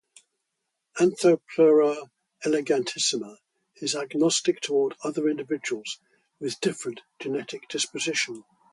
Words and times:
"Anthopleura 0.97 2.09
elegantissima" 2.43 3.37
is 3.75 3.93
agonistic 3.95 4.59
toward 4.59 4.95
other 5.03 5.29
individuals 5.29 5.99
with 6.39 6.59
different 6.59 7.01
genetic 7.19 7.67
disposition. 7.69 8.43